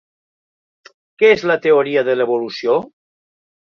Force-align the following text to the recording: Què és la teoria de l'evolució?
Què 1.21 1.29
és 1.35 1.45
la 1.51 1.59
teoria 1.67 2.05
de 2.09 2.17
l'evolució? 2.19 2.79